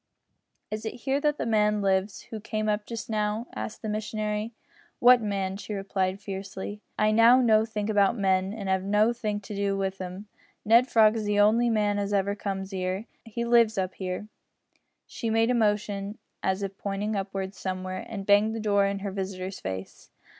"Is 0.71 0.83
it 0.83 0.95
here 1.01 1.21
that 1.21 1.37
the 1.37 1.45
man 1.45 1.79
lives 1.83 2.21
who 2.31 2.39
came 2.39 2.67
up 2.67 2.87
just 2.87 3.07
now?" 3.07 3.45
asked 3.53 3.83
the 3.83 3.87
missionary. 3.87 4.51
"What 4.97 5.21
man?" 5.21 5.57
she 5.57 5.75
replied, 5.75 6.19
fiercely, 6.19 6.81
"I 6.97 7.11
know 7.11 7.39
nothink 7.39 7.87
about 7.87 8.17
men, 8.17 8.51
an' 8.51 8.67
'ave 8.67 8.83
nothink 8.83 9.43
to 9.43 9.55
do 9.55 9.77
with 9.77 10.01
'em. 10.01 10.25
Ned 10.65 10.87
Frog's 10.87 11.25
the 11.25 11.37
on'y 11.37 11.69
man 11.69 11.99
as 11.99 12.13
ever 12.13 12.33
comes 12.33 12.73
'ere, 12.73 12.97
an' 12.97 13.05
he 13.31 13.45
lives 13.45 13.77
up 13.77 13.97
there." 13.99 14.27
She 15.05 15.29
made 15.29 15.51
a 15.51 15.53
motion, 15.53 16.17
as 16.41 16.63
if 16.63 16.79
pointing 16.79 17.15
upwards 17.15 17.59
somewhere, 17.59 18.03
and 18.09 18.25
banged 18.25 18.55
the 18.55 18.59
door 18.59 18.87
in 18.87 18.97
her 19.05 19.11
visitor's 19.11 19.59
face. 19.59 20.09